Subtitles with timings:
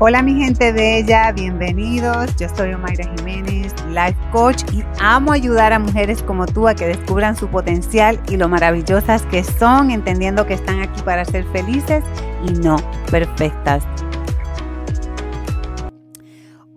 [0.00, 2.36] Hola mi gente bella, bienvenidos.
[2.36, 6.86] Yo soy Omaira Jiménez, life coach y amo ayudar a mujeres como tú a que
[6.86, 12.04] descubran su potencial y lo maravillosas que son, entendiendo que están aquí para ser felices
[12.46, 12.76] y no
[13.10, 13.82] perfectas.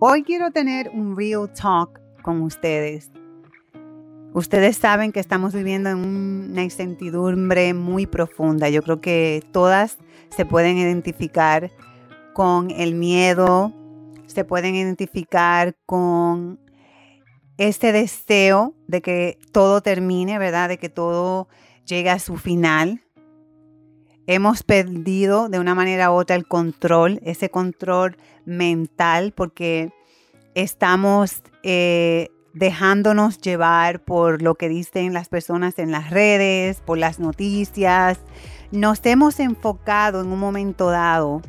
[0.00, 3.12] Hoy quiero tener un real talk con ustedes.
[4.32, 8.68] Ustedes saben que estamos viviendo en una incertidumbre muy profunda.
[8.68, 9.98] Yo creo que todas
[10.30, 11.70] se pueden identificar
[12.32, 13.72] con el miedo,
[14.26, 16.58] se pueden identificar con
[17.58, 20.68] este deseo de que todo termine, ¿verdad?
[20.68, 21.48] De que todo
[21.84, 23.02] llegue a su final.
[24.26, 29.92] Hemos perdido de una manera u otra el control, ese control mental, porque
[30.54, 37.18] estamos eh, dejándonos llevar por lo que dicen las personas en las redes, por las
[37.18, 38.18] noticias.
[38.70, 41.42] Nos hemos enfocado en un momento dado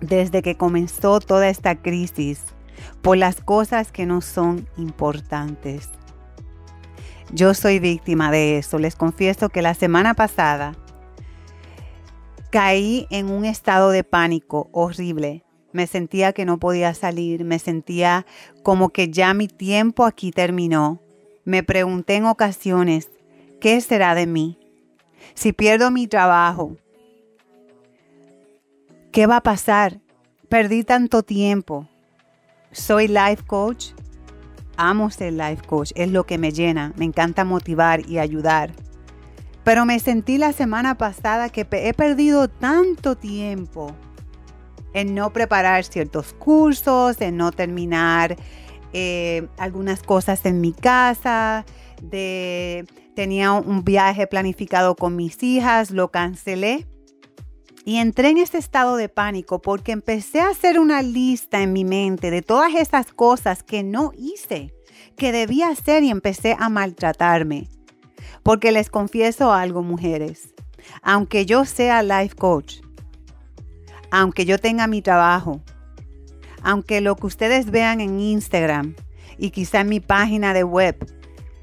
[0.00, 2.40] desde que comenzó toda esta crisis
[3.02, 5.90] por las cosas que no son importantes.
[7.32, 8.78] Yo soy víctima de eso.
[8.78, 10.74] Les confieso que la semana pasada
[12.50, 15.44] caí en un estado de pánico horrible.
[15.72, 18.24] Me sentía que no podía salir, me sentía
[18.62, 21.02] como que ya mi tiempo aquí terminó.
[21.44, 23.10] Me pregunté en ocasiones,
[23.60, 24.58] ¿qué será de mí?
[25.34, 26.76] Si pierdo mi trabajo,
[29.16, 30.02] ¿Qué va a pasar?
[30.50, 31.88] Perdí tanto tiempo.
[32.70, 33.92] Soy life coach.
[34.76, 35.92] Amo ser life coach.
[35.94, 36.92] Es lo que me llena.
[36.98, 38.74] Me encanta motivar y ayudar.
[39.64, 43.96] Pero me sentí la semana pasada que he perdido tanto tiempo
[44.92, 48.36] en no preparar ciertos cursos, en no terminar
[48.92, 51.64] eh, algunas cosas en mi casa,
[52.02, 56.86] de tenía un viaje planificado con mis hijas, lo cancelé
[57.86, 61.84] y entré en ese estado de pánico porque empecé a hacer una lista en mi
[61.84, 64.74] mente de todas esas cosas que no hice,
[65.16, 67.68] que debía hacer y empecé a maltratarme.
[68.42, 70.52] Porque les confieso algo, mujeres,
[71.00, 72.80] aunque yo sea life coach,
[74.10, 75.62] aunque yo tenga mi trabajo,
[76.62, 78.96] aunque lo que ustedes vean en Instagram
[79.38, 80.96] y quizá en mi página de web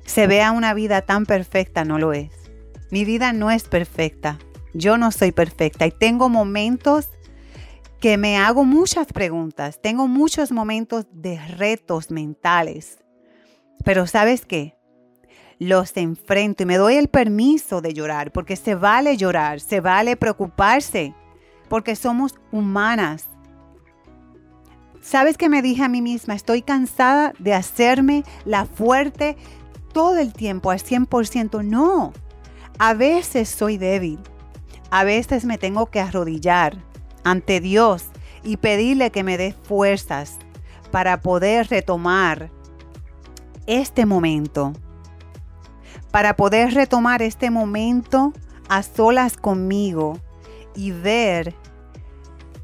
[0.06, 2.32] se vea una vida tan perfecta, no lo es.
[2.92, 4.40] Mi vida no es perfecta.
[4.74, 7.10] Yo no soy perfecta y tengo momentos
[8.00, 12.98] que me hago muchas preguntas, tengo muchos momentos de retos mentales.
[13.86, 14.76] Pero ¿sabes qué?
[15.60, 20.18] Los enfrento y me doy el permiso de llorar, porque se vale llorar, se vale
[20.18, 21.14] preocuparse,
[21.70, 23.28] porque somos humanas.
[25.00, 26.34] ¿Sabes qué me dije a mí misma?
[26.34, 29.38] Estoy cansada de hacerme la fuerte
[29.94, 31.64] todo el tiempo al 100%.
[31.64, 32.12] No,
[32.80, 34.20] a veces soy débil
[34.94, 36.78] a veces me tengo que arrodillar
[37.24, 38.06] ante Dios
[38.44, 40.38] y pedirle que me dé fuerzas
[40.92, 42.52] para poder retomar
[43.66, 44.74] este momento.
[46.12, 48.34] Para poder retomar este momento
[48.70, 50.20] a solas conmigo
[50.76, 51.56] y ver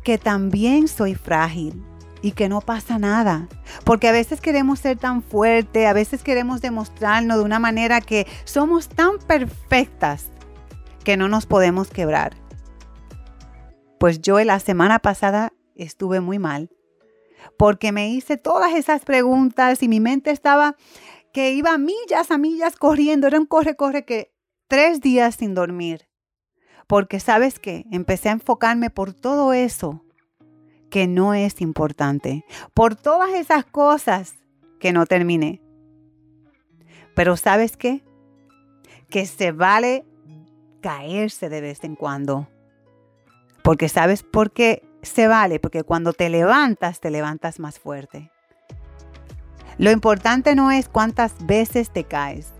[0.04, 1.84] que también soy frágil
[2.22, 3.48] y que no pasa nada.
[3.86, 8.28] Porque a veces queremos ser tan fuerte, a veces queremos demostrarnos de una manera que
[8.44, 10.30] somos tan perfectas
[11.04, 12.36] que no nos podemos quebrar.
[14.00, 16.70] Pues yo la semana pasada estuve muy mal
[17.58, 20.76] porque me hice todas esas preguntas y mi mente estaba
[21.34, 24.34] que iba millas a millas corriendo, era un corre, corre que
[24.68, 26.08] tres días sin dormir.
[26.88, 30.04] Porque sabes qué, empecé a enfocarme por todo eso
[30.90, 34.36] que no es importante, por todas esas cosas
[34.80, 35.62] que no terminé.
[37.16, 38.04] Pero sabes qué,
[39.10, 40.06] que se vale
[40.82, 42.48] caerse de vez en cuando.
[43.64, 48.32] Porque sabes por qué se vale, porque cuando te levantas, te levantas más fuerte.
[49.78, 52.54] Lo importante no es cuántas veces te caes,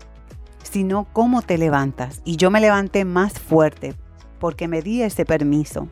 [0.62, 2.22] sino cómo te levantas.
[2.24, 3.94] Y yo me levanté más fuerte
[4.38, 5.88] porque me di ese permiso.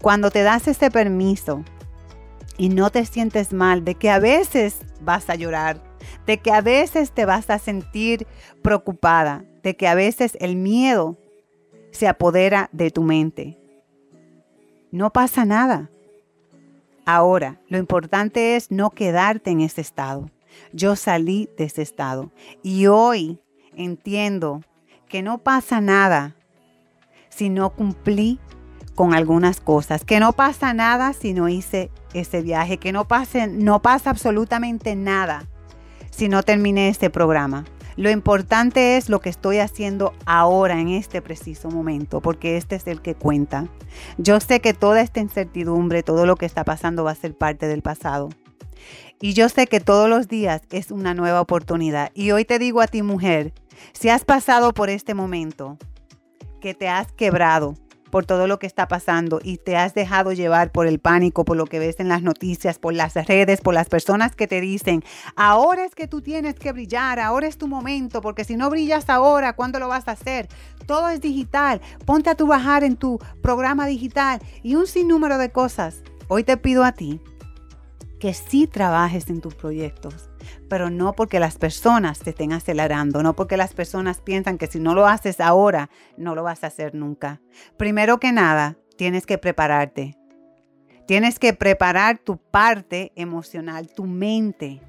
[0.00, 1.64] Cuando te das ese permiso
[2.56, 5.82] y no te sientes mal de que a veces vas a llorar,
[6.26, 8.26] de que a veces te vas a sentir
[8.62, 11.16] preocupada, de que a veces el miedo
[11.90, 13.58] se apodera de tu mente.
[14.90, 15.90] No pasa nada.
[17.04, 20.30] Ahora, lo importante es no quedarte en ese estado.
[20.72, 22.30] Yo salí de ese estado
[22.62, 23.40] y hoy
[23.76, 24.62] entiendo
[25.08, 26.36] que no pasa nada
[27.28, 28.38] si no cumplí
[28.94, 33.46] con algunas cosas, que no pasa nada si no hice ese viaje, que no pase
[33.46, 35.48] no pasa absolutamente nada
[36.10, 37.64] si no terminé este programa.
[37.96, 42.86] Lo importante es lo que estoy haciendo ahora en este preciso momento, porque este es
[42.86, 43.68] el que cuenta.
[44.18, 47.66] Yo sé que toda esta incertidumbre, todo lo que está pasando va a ser parte
[47.68, 48.30] del pasado.
[49.20, 52.10] Y yo sé que todos los días es una nueva oportunidad.
[52.14, 53.52] Y hoy te digo a ti, mujer,
[53.92, 55.76] si has pasado por este momento,
[56.60, 57.74] que te has quebrado,
[58.10, 61.56] por todo lo que está pasando y te has dejado llevar por el pánico, por
[61.56, 65.02] lo que ves en las noticias, por las redes, por las personas que te dicen,
[65.36, 69.08] ahora es que tú tienes que brillar, ahora es tu momento, porque si no brillas
[69.08, 70.48] ahora, ¿cuándo lo vas a hacer?
[70.86, 75.50] Todo es digital, ponte a tu bajar en tu programa digital y un sinnúmero de
[75.50, 76.02] cosas.
[76.28, 77.20] Hoy te pido a ti
[78.18, 80.29] que sí trabajes en tus proyectos,
[80.68, 84.78] pero no porque las personas te estén acelerando, no porque las personas piensan que si
[84.78, 87.40] no lo haces ahora, no lo vas a hacer nunca.
[87.76, 90.16] Primero que nada, tienes que prepararte.
[91.06, 94.80] Tienes que preparar tu parte emocional, tu mente,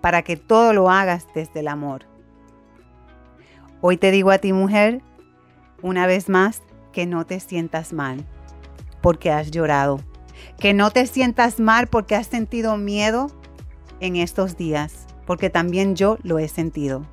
[0.00, 2.06] para que todo lo hagas desde el amor.
[3.80, 5.02] Hoy te digo a ti, mujer,
[5.82, 6.62] una vez más,
[6.92, 8.24] que no te sientas mal
[9.02, 10.00] porque has llorado
[10.58, 13.30] que no te sientas mal porque has sentido miedo
[14.00, 17.06] en estos días, porque también yo lo he sentido.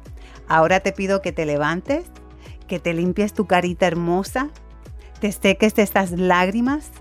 [0.47, 2.05] Ahora te pido que te levantes,
[2.67, 4.49] que te limpies tu carita hermosa,
[5.19, 6.91] te seques estas lágrimas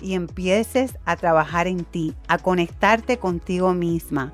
[0.00, 4.32] y empieces a trabajar en ti, a conectarte contigo misma,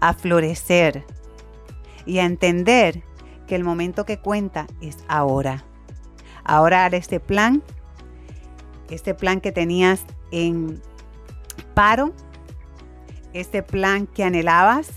[0.00, 1.04] a florecer
[2.06, 3.02] y a entender
[3.46, 5.64] que el momento que cuenta es ahora.
[6.44, 7.62] Ahora haré este plan,
[8.88, 10.80] este plan que tenías en
[11.74, 12.12] paro,
[13.40, 14.90] ese plan que anhelabas,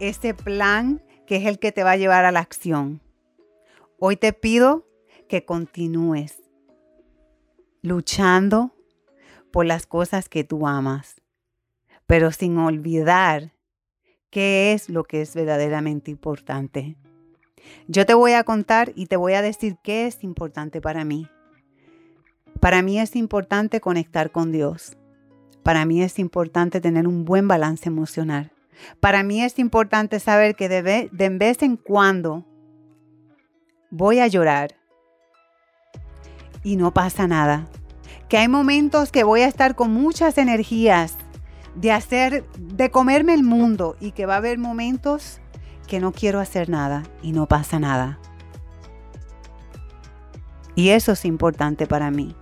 [0.00, 3.02] ese plan que es el que te va a llevar a la acción.
[3.98, 4.86] Hoy te pido
[5.28, 6.42] que continúes
[7.82, 8.74] luchando
[9.52, 11.20] por las cosas que tú amas,
[12.06, 13.52] pero sin olvidar
[14.30, 16.96] qué es lo que es verdaderamente importante.
[17.86, 21.28] Yo te voy a contar y te voy a decir qué es importante para mí.
[22.60, 24.97] Para mí es importante conectar con Dios.
[25.68, 28.50] Para mí es importante tener un buen balance emocional.
[29.00, 32.46] Para mí es importante saber que de, vez en cuando
[33.90, 34.76] voy a llorar
[36.64, 37.66] y no pasa nada.
[38.30, 41.18] Que hay momentos que voy a estar con muchas energías
[41.74, 45.38] de hacer, de comerme el mundo y que va a haber momentos
[45.86, 48.18] que no quiero hacer nada y no pasa nada.
[50.74, 52.34] Y eso es importante para mí.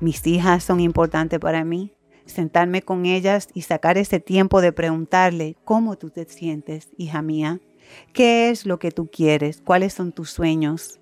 [0.00, 1.92] Mis hijas son importantes para mí.
[2.24, 7.60] Sentarme con ellas y sacar ese tiempo de preguntarle cómo tú te sientes, hija mía.
[8.12, 9.62] ¿Qué es lo que tú quieres?
[9.64, 11.00] ¿Cuáles son tus sueños?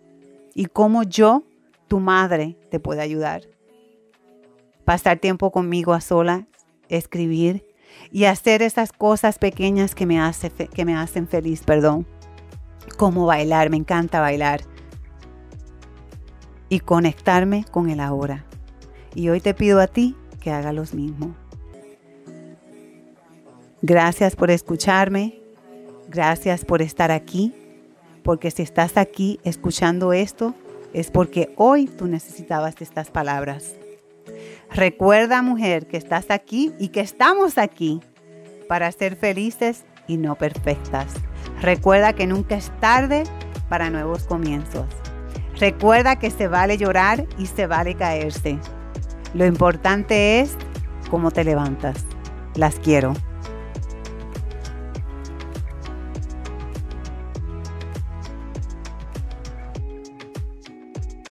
[0.54, 1.42] Y cómo yo,
[1.88, 3.42] tu madre, te puedo ayudar.
[4.84, 6.46] Pasar tiempo conmigo a sola,
[6.88, 7.66] escribir
[8.10, 12.06] y hacer esas cosas pequeñas que me, hace, que me hacen feliz, perdón.
[12.96, 14.60] Como bailar, me encanta bailar.
[16.68, 18.46] Y conectarme con el ahora.
[19.16, 21.34] Y hoy te pido a ti que haga lo mismo.
[23.80, 25.40] Gracias por escucharme.
[26.10, 27.54] Gracias por estar aquí.
[28.22, 30.54] Porque si estás aquí escuchando esto,
[30.92, 33.74] es porque hoy tú necesitabas estas palabras.
[34.70, 38.02] Recuerda, mujer, que estás aquí y que estamos aquí
[38.68, 41.06] para ser felices y no perfectas.
[41.62, 43.22] Recuerda que nunca es tarde
[43.70, 44.84] para nuevos comienzos.
[45.58, 48.58] Recuerda que se vale llorar y se vale caerse.
[49.36, 50.56] Lo importante es
[51.10, 52.06] cómo te levantas.
[52.54, 53.12] Las quiero.